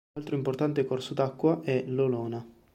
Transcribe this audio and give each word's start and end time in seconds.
Altro 0.17 0.35
importante 0.35 0.83
corso 0.83 1.13
d'acqua 1.13 1.61
è 1.61 1.83
l'Olona. 1.85 2.43